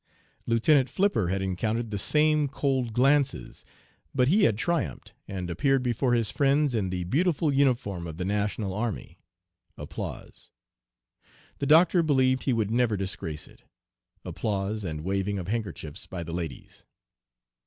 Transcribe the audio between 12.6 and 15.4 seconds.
never disgrace it. (Applause, and waving